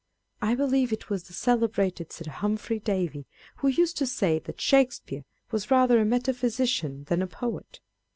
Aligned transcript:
I 0.41 0.55
believe 0.55 0.91
it 0.91 1.11
was 1.11 1.25
the 1.25 1.33
celebrated 1.33 2.11
Sir 2.11 2.27
Humphry 2.31 2.79
Davy 2.79 3.27
who 3.57 3.67
used 3.67 3.97
to 3.99 4.07
say, 4.07 4.39
that 4.39 4.59
Shakespeare 4.59 5.25
was 5.51 5.69
rather 5.69 5.99
a 5.99 6.05
metaphysician 6.05 7.03
than 7.03 7.21
a 7.21 7.27
poet. 7.27 7.79